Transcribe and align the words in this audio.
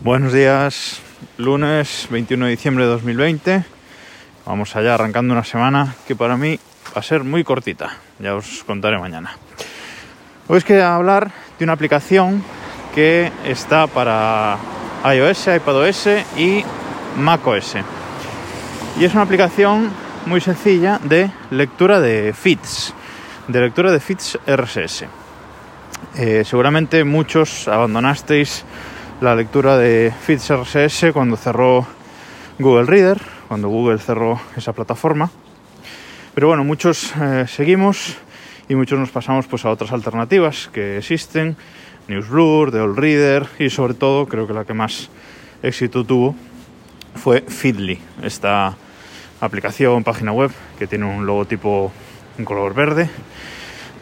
Buenos 0.00 0.34
días, 0.34 1.00
lunes 1.38 2.06
21 2.10 2.44
de 2.44 2.50
diciembre 2.50 2.84
de 2.84 2.90
2020. 2.90 3.64
Vamos 4.44 4.76
allá 4.76 4.92
arrancando 4.94 5.32
una 5.32 5.42
semana 5.42 5.94
que 6.06 6.14
para 6.14 6.36
mí 6.36 6.60
va 6.94 7.00
a 7.00 7.02
ser 7.02 7.24
muy 7.24 7.44
cortita. 7.44 7.96
Ya 8.18 8.34
os 8.34 8.62
contaré 8.64 8.98
mañana. 8.98 9.32
Hoy 10.48 10.58
os 10.58 10.64
quería 10.64 10.94
hablar 10.94 11.30
de 11.58 11.64
una 11.64 11.72
aplicación 11.72 12.44
que 12.94 13.32
está 13.46 13.86
para 13.86 14.58
iOS, 15.02 15.48
iPadOS 15.56 16.08
y 16.36 16.62
macOS. 17.16 17.76
Y 19.00 19.04
es 19.06 19.14
una 19.14 19.22
aplicación 19.22 19.90
muy 20.26 20.42
sencilla 20.42 21.00
de 21.02 21.30
lectura 21.50 22.00
de 22.00 22.34
feeds, 22.34 22.92
de 23.48 23.60
lectura 23.62 23.90
de 23.90 24.00
feeds 24.00 24.38
RSS. 24.46 25.06
Eh, 26.18 26.44
seguramente 26.44 27.02
muchos 27.02 27.66
abandonasteis 27.66 28.64
la 29.20 29.34
lectura 29.34 29.78
de 29.78 30.12
feeds 30.22 30.50
RSS 30.50 31.12
cuando 31.12 31.36
cerró 31.36 31.86
Google 32.58 32.84
Reader, 32.84 33.18
cuando 33.48 33.68
Google 33.68 33.98
cerró 33.98 34.40
esa 34.56 34.72
plataforma. 34.72 35.30
Pero 36.34 36.48
bueno, 36.48 36.64
muchos 36.64 37.14
eh, 37.20 37.46
seguimos 37.48 38.16
y 38.68 38.74
muchos 38.74 38.98
nos 38.98 39.10
pasamos 39.10 39.46
pues 39.46 39.64
a 39.64 39.70
otras 39.70 39.92
alternativas 39.92 40.68
que 40.70 40.98
existen, 40.98 41.56
Newsblur, 42.08 42.70
The 42.70 42.80
All 42.80 42.96
Reader 42.96 43.46
y 43.58 43.70
sobre 43.70 43.94
todo 43.94 44.26
creo 44.26 44.46
que 44.46 44.52
la 44.52 44.64
que 44.64 44.74
más 44.74 45.08
éxito 45.62 46.04
tuvo 46.04 46.34
fue 47.14 47.40
Feedly, 47.40 47.98
esta 48.22 48.76
aplicación, 49.40 50.04
página 50.04 50.32
web 50.32 50.50
que 50.78 50.86
tiene 50.86 51.06
un 51.06 51.24
logotipo 51.24 51.90
en 52.36 52.44
color 52.44 52.74
verde. 52.74 53.08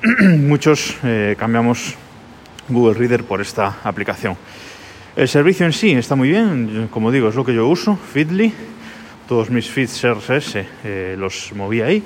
muchos 0.38 0.96
eh, 1.04 1.36
cambiamos 1.38 1.94
Google 2.68 2.94
Reader 2.94 3.22
por 3.22 3.40
esta 3.40 3.76
aplicación. 3.84 4.36
El 5.16 5.28
servicio 5.28 5.64
en 5.64 5.72
sí 5.72 5.92
está 5.92 6.16
muy 6.16 6.28
bien, 6.28 6.88
como 6.90 7.12
digo, 7.12 7.28
es 7.28 7.36
lo 7.36 7.44
que 7.44 7.54
yo 7.54 7.68
uso, 7.68 7.96
Feedly. 7.96 8.52
Todos 9.28 9.48
mis 9.48 9.70
feeds 9.70 10.02
RSS 10.02 10.66
eh, 10.82 11.14
los 11.16 11.52
moví 11.54 11.80
ahí. 11.80 12.02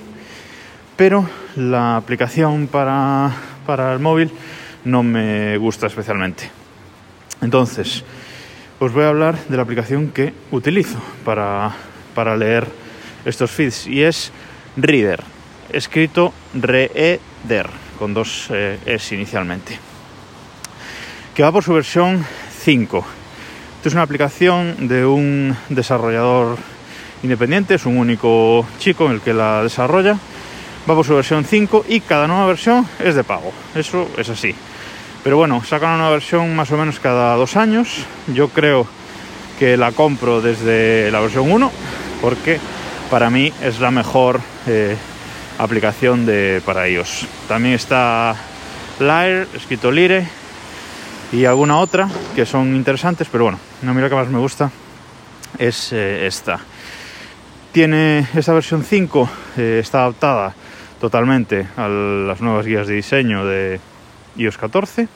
Pero 0.94 1.26
la 1.56 1.96
aplicación 1.96 2.66
para, 2.66 3.32
para 3.64 3.94
el 3.94 3.98
móvil 3.98 4.30
no 4.84 5.02
me 5.02 5.56
gusta 5.56 5.86
especialmente. 5.86 6.50
Entonces, 7.40 8.04
os 8.78 8.92
voy 8.92 9.04
a 9.04 9.08
hablar 9.08 9.38
de 9.48 9.56
la 9.56 9.62
aplicación 9.62 10.10
que 10.10 10.34
utilizo 10.50 11.00
para, 11.24 11.74
para 12.14 12.36
leer 12.36 12.68
estos 13.24 13.50
feeds 13.50 13.86
y 13.86 14.02
es 14.02 14.32
Reader, 14.76 15.24
escrito 15.72 16.34
Reeder, 16.52 17.70
con 17.98 18.12
dos 18.12 18.48
eh, 18.50 18.78
S 18.84 19.14
inicialmente, 19.14 19.78
que 21.34 21.42
va 21.42 21.50
por 21.50 21.64
su 21.64 21.72
versión 21.72 22.24
5. 22.68 22.98
Esto 23.78 23.88
es 23.88 23.94
una 23.94 24.02
aplicación 24.02 24.88
de 24.88 25.06
un 25.06 25.56
desarrollador 25.70 26.58
independiente, 27.22 27.76
es 27.76 27.86
un 27.86 27.96
único 27.96 28.66
chico 28.78 29.06
en 29.06 29.12
el 29.12 29.20
que 29.22 29.32
la 29.32 29.62
desarrolla. 29.62 30.18
Va 30.86 30.94
por 30.94 31.06
su 31.06 31.14
versión 31.14 31.46
5 31.46 31.86
y 31.88 32.00
cada 32.00 32.26
nueva 32.26 32.44
versión 32.44 32.86
es 33.02 33.14
de 33.14 33.24
pago. 33.24 33.54
Eso 33.74 34.10
es 34.18 34.28
así. 34.28 34.54
Pero 35.24 35.38
bueno, 35.38 35.64
sacan 35.64 35.94
una 35.94 36.10
versión 36.10 36.54
más 36.54 36.70
o 36.70 36.76
menos 36.76 37.00
cada 37.00 37.36
dos 37.36 37.56
años. 37.56 38.04
Yo 38.34 38.48
creo 38.48 38.86
que 39.58 39.78
la 39.78 39.92
compro 39.92 40.42
desde 40.42 41.10
la 41.10 41.20
versión 41.20 41.50
1 41.50 41.72
porque 42.20 42.60
para 43.10 43.30
mí 43.30 43.50
es 43.62 43.80
la 43.80 43.90
mejor 43.90 44.42
eh, 44.66 44.94
aplicación 45.56 46.26
de, 46.26 46.60
para 46.66 46.86
iOS. 46.86 47.26
También 47.48 47.76
está 47.76 48.36
Lyre, 49.00 49.46
escrito 49.54 49.90
Lire, 49.90 50.28
y 51.32 51.44
alguna 51.44 51.78
otra 51.78 52.08
que 52.34 52.46
son 52.46 52.74
interesantes, 52.74 53.28
pero 53.30 53.44
bueno, 53.44 53.58
a 53.86 53.92
mí 53.92 54.00
la 54.00 54.08
que 54.08 54.14
más 54.14 54.28
me 54.28 54.38
gusta 54.38 54.70
es 55.58 55.92
eh, 55.92 56.26
esta. 56.26 56.58
Tiene 57.72 58.26
esta 58.34 58.52
versión 58.54 58.82
5, 58.82 59.30
eh, 59.56 59.78
está 59.80 60.00
adaptada 60.00 60.54
totalmente 61.00 61.66
a 61.76 61.88
las 61.88 62.40
nuevas 62.40 62.66
guías 62.66 62.86
de 62.86 62.94
diseño 62.94 63.44
de 63.44 63.78
iOS 64.36 64.56
14, 64.56 65.08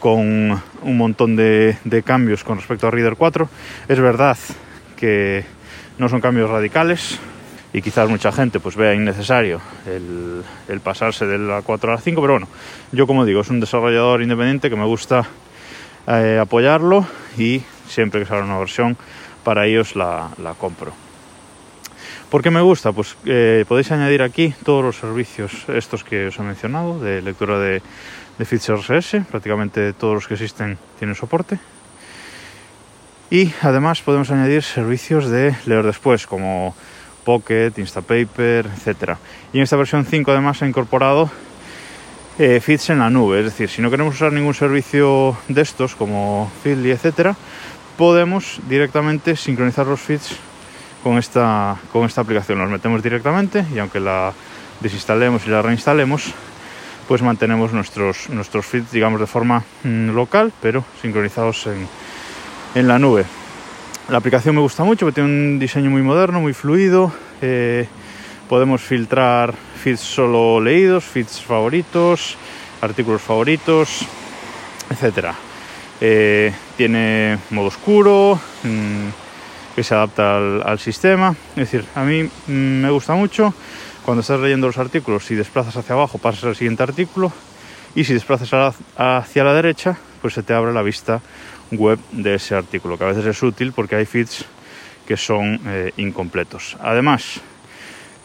con 0.00 0.62
un 0.82 0.96
montón 0.96 1.36
de, 1.36 1.76
de 1.84 2.02
cambios 2.02 2.42
con 2.42 2.58
respecto 2.58 2.86
a 2.86 2.90
Reader 2.90 3.16
4. 3.16 3.48
Es 3.88 4.00
verdad 4.00 4.36
que 4.96 5.44
no 5.98 6.08
son 6.08 6.20
cambios 6.20 6.50
radicales, 6.50 7.18
y 7.74 7.82
quizás 7.82 8.08
mucha 8.08 8.30
gente 8.30 8.60
pues 8.60 8.76
vea 8.76 8.94
innecesario 8.94 9.60
el, 9.84 10.80
pasarse 10.80 11.26
de 11.26 11.38
la 11.38 11.60
4 11.60 11.90
a 11.90 11.94
la 11.96 12.00
5, 12.00 12.20
pero 12.20 12.34
bueno, 12.34 12.48
yo 12.92 13.06
como 13.08 13.24
digo, 13.24 13.40
es 13.40 13.50
un 13.50 13.58
desarrollador 13.58 14.22
independiente 14.22 14.70
que 14.70 14.76
me 14.76 14.84
gusta 14.84 15.26
eh, 16.06 16.38
apoyarlo 16.40 17.04
y 17.36 17.62
siempre 17.88 18.20
que 18.20 18.26
salga 18.26 18.44
una 18.44 18.60
versión 18.60 18.96
para 19.42 19.66
ellos 19.66 19.96
la, 19.96 20.30
compro. 20.56 20.92
¿Por 22.30 22.42
qué 22.42 22.50
me 22.52 22.60
gusta? 22.60 22.92
Pues 22.92 23.16
eh, 23.26 23.64
podéis 23.66 23.90
añadir 23.90 24.22
aquí 24.22 24.54
todos 24.64 24.84
los 24.84 24.96
servicios 24.96 25.64
estos 25.68 26.04
que 26.04 26.28
os 26.28 26.38
he 26.38 26.42
mencionado 26.42 27.00
de 27.00 27.22
lectura 27.22 27.58
de, 27.58 27.82
de 28.38 28.44
feeds 28.44 28.68
RSS, 28.68 29.26
prácticamente 29.28 29.92
todos 29.94 30.14
los 30.14 30.28
que 30.28 30.34
existen 30.34 30.78
tienen 30.98 31.16
soporte. 31.16 31.58
Y 33.30 33.52
además 33.62 34.00
podemos 34.00 34.30
añadir 34.30 34.62
servicios 34.62 35.28
de 35.28 35.56
leer 35.66 35.84
después, 35.84 36.26
como 36.28 36.74
Pocket, 37.24 37.72
Instapaper, 37.76 38.66
etc. 38.66 39.16
Y 39.52 39.58
en 39.58 39.64
esta 39.64 39.76
versión 39.76 40.04
5 40.04 40.30
además 40.30 40.62
ha 40.62 40.68
incorporado 40.68 41.30
eh, 42.38 42.60
feeds 42.60 42.90
en 42.90 42.98
la 42.98 43.10
nube, 43.10 43.38
es 43.38 43.44
decir, 43.44 43.68
si 43.68 43.80
no 43.80 43.90
queremos 43.90 44.14
usar 44.14 44.32
ningún 44.32 44.54
servicio 44.54 45.36
de 45.48 45.62
estos 45.62 45.94
como 45.94 46.50
Feedly, 46.62 46.90
etc., 46.90 47.34
podemos 47.96 48.60
directamente 48.68 49.36
sincronizar 49.36 49.86
los 49.86 50.00
feeds 50.00 50.36
con 51.04 51.18
esta, 51.18 51.76
con 51.92 52.04
esta 52.04 52.22
aplicación. 52.22 52.58
Los 52.58 52.70
metemos 52.70 53.02
directamente 53.02 53.64
y 53.72 53.78
aunque 53.78 54.00
la 54.00 54.32
desinstalemos 54.80 55.46
y 55.46 55.50
la 55.50 55.62
reinstalemos, 55.62 56.32
pues 57.06 57.22
mantenemos 57.22 57.72
nuestros, 57.72 58.28
nuestros 58.30 58.66
feeds, 58.66 58.90
digamos, 58.90 59.20
de 59.20 59.26
forma 59.26 59.62
mm, 59.84 60.10
local, 60.10 60.52
pero 60.60 60.84
sincronizados 61.00 61.66
en, 61.66 61.86
en 62.74 62.88
la 62.88 62.98
nube. 62.98 63.24
La 64.10 64.18
aplicación 64.18 64.54
me 64.54 64.60
gusta 64.60 64.84
mucho 64.84 65.06
porque 65.06 65.22
tiene 65.22 65.30
un 65.30 65.58
diseño 65.58 65.88
muy 65.88 66.02
moderno, 66.02 66.38
muy 66.38 66.52
fluido. 66.52 67.10
Eh, 67.40 67.86
podemos 68.50 68.82
filtrar 68.82 69.54
feeds 69.82 70.00
solo 70.00 70.60
leídos, 70.60 71.04
feeds 71.04 71.40
favoritos, 71.40 72.36
artículos 72.82 73.22
favoritos, 73.22 74.00
etc. 74.90 75.28
Eh, 76.02 76.52
tiene 76.76 77.38
modo 77.48 77.68
oscuro 77.68 78.38
mm, 78.62 79.74
que 79.74 79.82
se 79.82 79.94
adapta 79.94 80.36
al, 80.36 80.78
sistema. 80.78 81.34
Es 81.56 81.70
decir, 81.70 81.86
a 81.94 82.02
mí 82.04 82.24
mm, 82.24 82.52
me 82.52 82.90
gusta 82.90 83.14
mucho. 83.14 83.54
Cuando 84.04 84.20
estás 84.20 84.38
leyendo 84.38 84.66
los 84.66 84.76
artículos, 84.76 85.24
si 85.24 85.34
desplazas 85.34 85.78
hacia 85.78 85.94
abajo, 85.94 86.18
pasas 86.18 86.44
al 86.44 86.56
siguiente 86.56 86.82
artículo. 86.82 87.32
Y 87.94 88.04
si 88.04 88.12
desplazas 88.12 88.74
hacia 88.98 89.44
la 89.44 89.54
derecha, 89.54 89.96
pues 90.24 90.32
se 90.32 90.42
te 90.42 90.54
abre 90.54 90.72
la 90.72 90.80
vista 90.80 91.20
web 91.70 91.98
de 92.10 92.36
ese 92.36 92.54
artículo, 92.54 92.96
que 92.96 93.04
a 93.04 93.08
veces 93.08 93.26
es 93.26 93.42
útil 93.42 93.74
porque 93.74 93.94
hay 93.94 94.06
feeds 94.06 94.46
que 95.06 95.18
son 95.18 95.60
eh, 95.66 95.92
incompletos. 95.98 96.78
Además, 96.80 97.42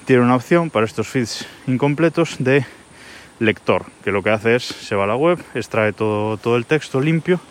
tiene 0.05 0.21
una 0.21 0.37
opción 0.37 0.69
para 0.69 0.85
estos 0.85 1.09
feeds 1.09 1.45
incompletos 1.67 2.37
de 2.39 2.65
lector, 3.39 3.87
que 4.01 4.13
lo 4.13 4.23
que 4.23 4.29
hace 4.29 4.55
es 4.55 4.63
se 4.63 4.95
va 4.95 5.03
a 5.03 5.07
la 5.07 5.17
web, 5.17 5.43
extrae 5.55 5.91
todo, 5.91 6.37
todo 6.37 6.55
el 6.55 6.65
texto 6.65 7.01
limpio 7.01 7.41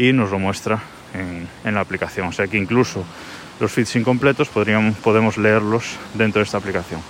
y 0.00 0.12
nos 0.12 0.32
lo 0.32 0.40
muestra 0.40 0.82
en, 1.14 1.46
en, 1.62 1.74
la 1.76 1.80
aplicación. 1.80 2.26
O 2.26 2.32
sea 2.32 2.48
que 2.48 2.58
incluso 2.58 3.04
los 3.60 3.70
feeds 3.70 3.94
incompletos 3.94 4.48
podríamos, 4.48 4.96
podemos 4.96 5.38
leerlos 5.38 5.96
dentro 6.14 6.40
de 6.40 6.44
esta 6.44 6.58
aplicación. 6.58 7.00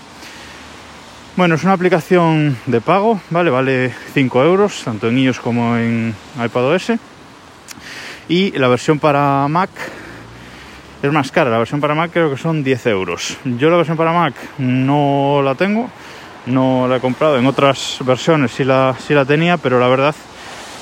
Bueno, 1.42 1.56
es 1.56 1.64
una 1.64 1.72
aplicación 1.72 2.56
de 2.66 2.80
pago, 2.80 3.20
¿vale? 3.30 3.50
Vale 3.50 3.92
5 4.14 4.44
euros, 4.44 4.82
tanto 4.84 5.08
en 5.08 5.19
iOS 5.19 5.41
como 5.41 5.76
en 5.76 6.14
iPadOS 6.41 6.92
y 8.28 8.56
la 8.56 8.69
versión 8.69 9.00
para 9.00 9.48
Mac 9.48 9.70
es 11.03 11.12
más 11.12 11.33
cara. 11.33 11.50
La 11.50 11.59
versión 11.59 11.80
para 11.80 11.97
Mac 11.97 12.12
creo 12.12 12.30
que 12.30 12.36
son 12.36 12.62
10 12.62 12.86
euros. 12.86 13.39
Yo 13.44 13.71
la 13.71 13.77
versión 13.77 13.97
para 13.97 14.12
Mac 14.12 14.34
no 14.59 15.41
la 15.42 15.56
tengo, 15.56 15.91
no 16.47 16.86
la 16.86 16.98
he 16.98 17.00
comprado. 17.00 17.36
En 17.36 17.47
otras 17.47 17.98
versiones 18.06 18.53
sí 18.53 18.62
la, 18.62 18.95
sí 19.04 19.12
la 19.12 19.24
tenía, 19.24 19.56
pero 19.56 19.80
la 19.80 19.88
verdad 19.88 20.15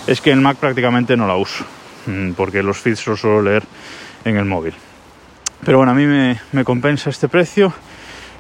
es 0.07 0.21
que 0.21 0.31
en 0.31 0.43
Mac 0.43 0.59
prácticamente 0.59 1.17
no 1.17 1.27
la 1.27 1.37
uso, 1.37 1.65
mm, 2.05 2.33
porque 2.33 2.63
los 2.63 2.77
feeds 2.77 3.07
los 3.07 3.19
suelo 3.19 3.41
leer 3.41 3.63
en 4.27 4.37
el 4.37 4.45
móvil. 4.45 4.75
Pero 5.65 5.79
bueno, 5.79 5.93
a 5.93 5.95
mí 5.95 6.05
me, 6.05 6.65
compensa 6.65 7.09
este 7.09 7.29
precio. 7.29 7.73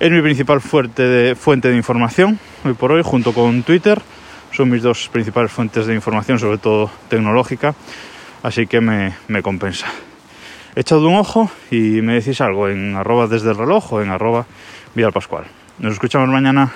Es 0.01 0.11
mi 0.11 0.23
principal 0.23 0.63
fuente 0.63 1.03
de, 1.03 1.77
información 1.77 2.39
hoy 2.65 2.73
por 2.73 2.91
hoy, 2.91 3.03
junto 3.05 3.35
con 3.35 3.63
Twitter. 3.65 4.01
Son 4.51 4.71
mis 4.71 4.83
dos 4.83 5.11
principales 5.13 5.53
fuentes 5.53 5.87
de 5.87 5.95
información, 5.95 6.39
sobre 6.39 6.57
todo 6.57 6.91
tecnológica 7.11 7.75
así 8.43 8.67
que 8.67 8.81
me, 8.81 9.43
compensa. 9.43 9.89
Echad 10.75 11.01
un 11.01 11.17
ojo 11.17 11.51
y 11.71 12.01
me 12.01 12.15
decís 12.15 12.41
algo 12.41 12.71
en 12.71 12.97
arroba 12.97 13.27
desde 13.27 13.51
el 13.51 13.59
reloj 13.59 13.93
o 13.93 14.01
en 14.01 14.09
arroba 14.09 14.47
Vidal 14.95 15.13
Pascual. 15.13 15.45
Nos 15.79 15.93
escuchamos 15.93 16.31
mañana. 16.31 16.73